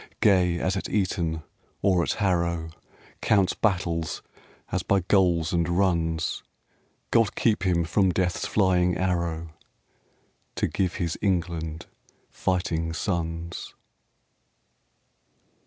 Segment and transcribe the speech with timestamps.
[0.19, 1.43] Gay as at Eton
[1.83, 2.71] or at Harrow,
[3.21, 4.23] Counts battles
[4.71, 6.41] as by goals and runs:
[7.11, 9.49] God keep him from Death's flying arrow
[10.55, 11.85] To give his England
[12.31, 13.75] fighting sons.